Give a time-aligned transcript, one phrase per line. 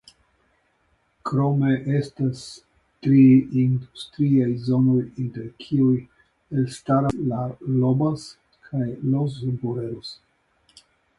[1.29, 2.39] Krome estas
[3.07, 3.19] tri
[3.65, 5.93] industriaj zonoj inter kiuj
[6.63, 8.25] elstaras "Las Lobas"
[8.69, 10.15] kaj "Los Barreros".